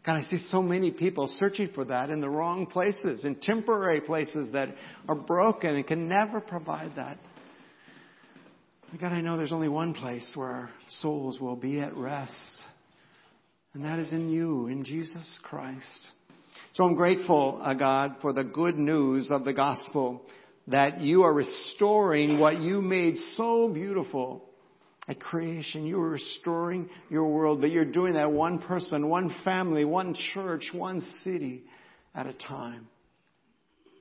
[0.05, 4.01] God, I see so many people searching for that in the wrong places, in temporary
[4.01, 4.71] places that
[5.09, 7.19] are broken and can never provide that.
[8.99, 12.35] God, I know there's only one place where our souls will be at rest,
[13.75, 16.09] and that is in you, in Jesus Christ.
[16.73, 20.23] So I'm grateful, uh, God, for the good news of the gospel
[20.67, 24.50] that you are restoring what you made so beautiful
[25.09, 25.87] at creation.
[25.87, 30.71] You are restoring your world, but you're doing that one person, one family, one church,
[30.73, 31.65] one city
[32.15, 32.89] at a time.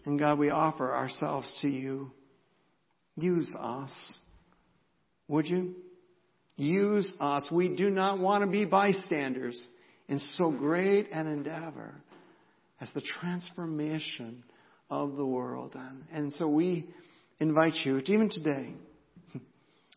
[0.05, 2.11] And God, we offer ourselves to you.
[3.15, 4.17] Use us.
[5.27, 5.75] Would you?
[6.55, 7.47] Use us.
[7.51, 9.67] We do not want to be bystanders
[10.07, 11.95] in so great an endeavor
[12.81, 14.43] as the transformation
[14.89, 15.75] of the world.
[16.11, 16.89] And so we
[17.39, 18.73] invite you, even today,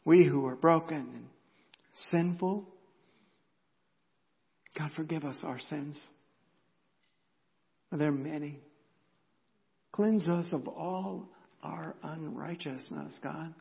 [0.05, 1.27] we who are broken and
[2.11, 2.67] sinful,
[4.79, 6.01] God, forgive us our sins.
[7.91, 8.59] There are many.
[9.93, 11.29] Cleanse us of all
[11.63, 13.55] our unrighteousness, God.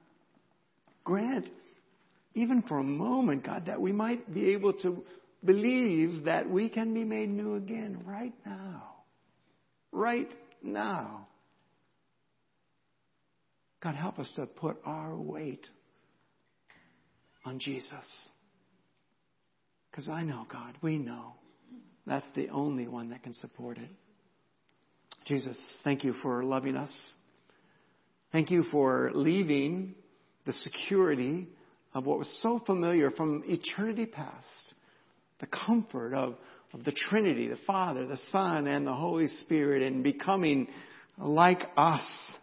[1.03, 1.49] Grant,
[2.33, 5.03] even for a moment, God, that we might be able to
[5.43, 8.95] believe that we can be made new again right now.
[9.91, 10.29] Right
[10.63, 11.27] now.
[13.83, 15.65] God, help us to put our weight
[17.45, 18.29] on Jesus.
[19.89, 21.33] Because I know, God, we know
[22.07, 23.89] that's the only one that can support it.
[25.25, 26.91] Jesus, thank you for loving us.
[28.31, 29.95] Thank you for leaving
[30.45, 31.47] the security
[31.93, 34.73] of what was so familiar from eternity past.
[35.39, 36.35] The comfort of,
[36.73, 40.67] of the Trinity, the Father, the Son, and the Holy Spirit, and becoming
[41.17, 42.37] like us,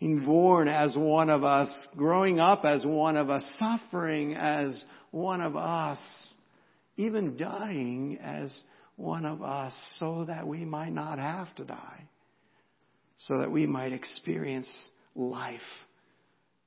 [0.00, 5.40] being born as one of us, growing up as one of us, suffering as one
[5.40, 5.98] of us,
[6.96, 8.64] even dying as
[8.96, 12.04] one of us, so that we might not have to die,
[13.16, 14.70] so that we might experience
[15.14, 15.60] life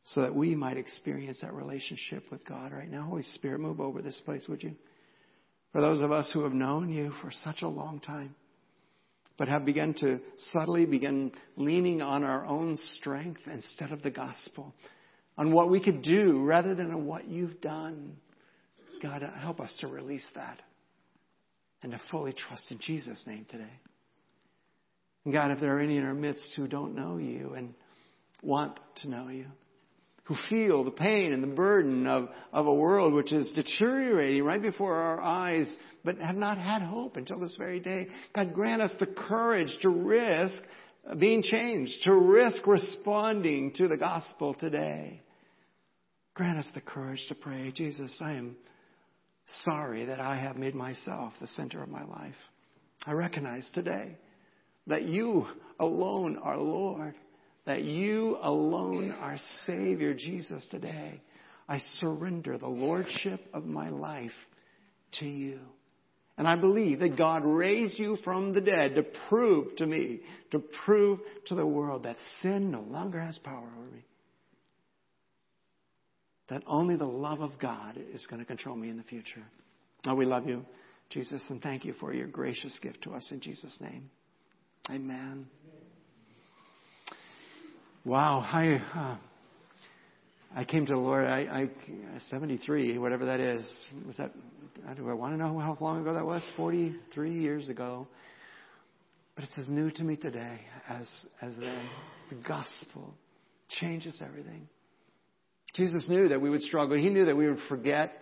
[0.03, 3.03] so that we might experience that relationship with God right now.
[3.03, 4.75] Holy Spirit, move over this place, would you?
[5.71, 8.35] For those of us who have known you for such a long time,
[9.41, 10.19] but have begun to
[10.51, 14.71] subtly begin leaning on our own strength instead of the gospel,
[15.35, 18.17] on what we could do rather than on what you've done.
[19.01, 20.61] God, help us to release that
[21.81, 23.79] and to fully trust in Jesus' name today.
[25.25, 27.73] And God, if there are any in our midst who don't know you and
[28.43, 29.47] want to know you,
[30.23, 34.61] who feel the pain and the burden of, of a world which is deteriorating right
[34.61, 35.71] before our eyes,
[36.03, 38.07] but have not had hope until this very day.
[38.33, 40.61] God, grant us the courage to risk
[41.17, 45.21] being changed, to risk responding to the gospel today.
[46.33, 48.55] Grant us the courage to pray, Jesus, I am
[49.63, 52.35] sorry that I have made myself the center of my life.
[53.05, 54.15] I recognize today
[54.87, 55.45] that you
[55.79, 57.15] alone are Lord
[57.65, 61.21] that you alone are Savior, Jesus, today.
[61.67, 64.31] I surrender the Lordship of my life
[65.19, 65.59] to you.
[66.37, 70.59] And I believe that God raised you from the dead to prove to me, to
[70.85, 74.03] prove to the world that sin no longer has power over me.
[76.49, 79.43] That only the love of God is going to control me in the future.
[80.05, 80.65] Oh, we love you,
[81.09, 84.09] Jesus, and thank you for your gracious gift to us in Jesus' name.
[84.89, 85.45] Amen.
[88.03, 89.17] Wow, I uh,
[90.55, 91.25] I came to the Lord.
[91.25, 91.69] I, I
[92.31, 93.63] 73, whatever that is.
[94.07, 94.31] Was that?
[94.97, 96.43] Do I want to know how long ago that was?
[96.57, 98.07] 43 years ago.
[99.35, 101.07] But it's as new to me today as
[101.43, 101.87] as then.
[102.31, 103.13] The gospel
[103.69, 104.67] changes everything.
[105.75, 106.97] Jesus knew that we would struggle.
[106.97, 108.13] He knew that we would forget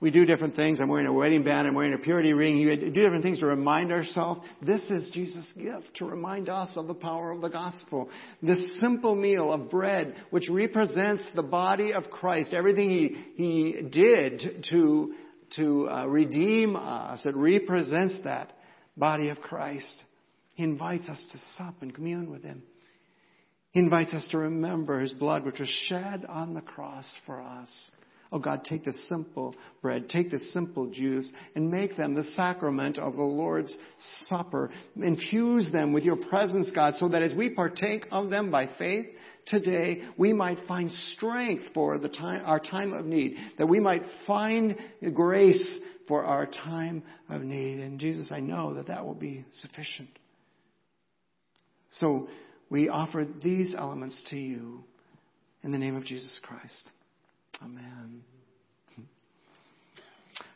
[0.00, 0.78] we do different things.
[0.80, 1.66] I'm wearing a wedding band.
[1.66, 2.56] I'm wearing a purity ring.
[2.56, 4.46] You do different things to remind ourselves.
[4.62, 8.08] This is Jesus' gift to remind us of the power of the gospel.
[8.40, 14.64] This simple meal of bread, which represents the body of Christ, everything He, he did
[14.70, 15.14] to,
[15.56, 18.52] to uh, redeem us, it represents that
[18.96, 20.04] body of Christ.
[20.54, 22.62] He invites us to sup and commune with Him.
[23.72, 27.68] He invites us to remember His blood, which was shed on the cross for us.
[28.30, 32.98] Oh God, take this simple bread, take this simple juice, and make them the sacrament
[32.98, 33.76] of the Lord's
[34.24, 34.70] Supper.
[34.96, 39.06] Infuse them with your presence, God, so that as we partake of them by faith
[39.46, 44.02] today, we might find strength for the time, our time of need, that we might
[44.26, 44.76] find
[45.14, 47.80] grace for our time of need.
[47.80, 50.10] And Jesus, I know that that will be sufficient.
[51.92, 52.28] So
[52.68, 54.84] we offer these elements to you
[55.62, 56.90] in the name of Jesus Christ.
[57.62, 58.22] Amen.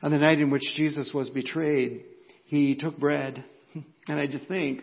[0.03, 2.05] On the night in which Jesus was betrayed,
[2.47, 3.45] he took bread.
[4.09, 4.83] And I just think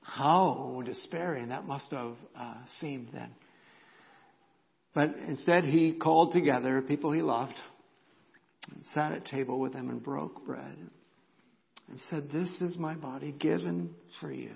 [0.00, 3.30] how despairing that must have uh, seemed then.
[4.94, 7.54] But instead, he called together people he loved
[8.70, 10.76] and sat at table with them and broke bread
[11.88, 14.52] and said, This is my body given for you.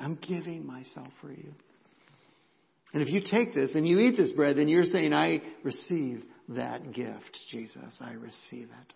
[0.00, 1.52] I'm giving myself for you.
[2.94, 6.22] And if you take this and you eat this bread, then you're saying, I receive
[6.50, 8.00] that gift, Jesus.
[8.00, 8.94] I receive it.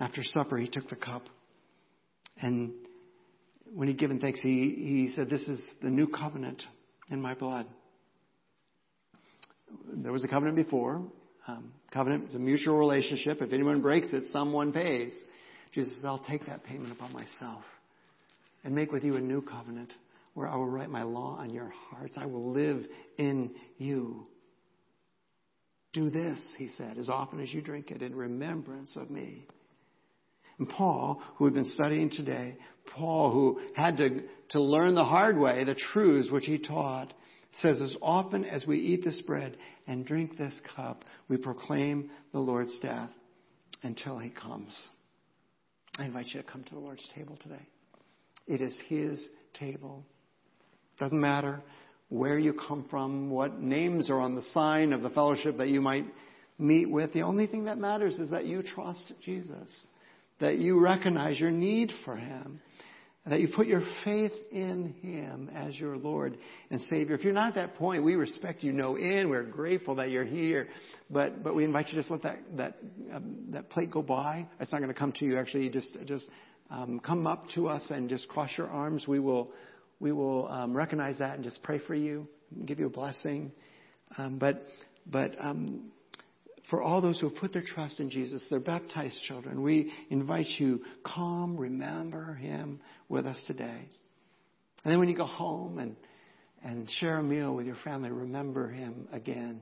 [0.00, 1.22] After supper, he took the cup
[2.40, 2.72] and
[3.74, 6.62] when he'd given thanks, he, he said, This is the new covenant
[7.10, 7.66] in my blood.
[9.94, 11.02] There was a covenant before.
[11.46, 13.40] Um, covenant is a mutual relationship.
[13.40, 15.14] If anyone breaks it, someone pays.
[15.72, 17.62] Jesus says, I'll take that payment upon myself
[18.64, 19.92] and make with you a new covenant
[20.34, 22.14] where I will write my law on your hearts.
[22.16, 22.86] I will live
[23.18, 24.26] in you.
[25.92, 29.46] Do this, he said, as often as you drink it in remembrance of me.
[30.58, 32.56] And Paul, who we've been studying today,
[32.94, 37.12] Paul, who had to, to learn the hard way, the truths which he taught,
[37.60, 39.56] says, As often as we eat this bread
[39.86, 43.10] and drink this cup, we proclaim the Lord's death
[43.82, 44.88] until he comes.
[45.98, 47.66] I invite you to come to the Lord's table today.
[48.46, 50.06] It is his table.
[50.98, 51.62] Doesn't matter
[52.08, 55.80] where you come from, what names are on the sign of the fellowship that you
[55.80, 56.04] might
[56.58, 57.12] meet with.
[57.14, 59.70] The only thing that matters is that you trust Jesus,
[60.38, 62.60] that you recognize your need for him,
[63.26, 66.36] that you put your faith in him as your Lord
[66.70, 67.14] and Savior.
[67.14, 69.30] If you're not at that point, we respect you no in.
[69.30, 70.68] We're grateful that you're here,
[71.08, 72.78] but but we invite you to just let that that
[73.14, 74.46] um, that plate go by.
[74.58, 75.38] It's not going to come to you.
[75.38, 76.28] Actually, just just
[76.68, 79.06] um, come up to us and just cross your arms.
[79.06, 79.52] We will
[80.02, 83.52] we will um, recognize that and just pray for you, and give you a blessing.
[84.18, 84.66] Um, but
[85.06, 85.92] but um,
[86.68, 89.62] for all those who have put their trust in Jesus, they're baptized children.
[89.62, 93.88] We invite you, come, remember Him with us today.
[94.84, 95.94] And then when you go home and
[96.64, 99.60] and share a meal with your family, remember Him again.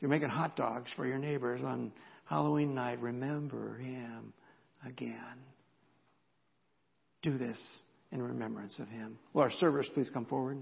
[0.00, 1.92] You're making hot dogs for your neighbors on
[2.24, 3.00] Halloween night.
[3.00, 4.32] Remember Him
[4.86, 5.16] again.
[7.22, 7.58] Do this
[8.12, 9.18] in remembrance of him.
[9.32, 10.58] Will our servers please come forward?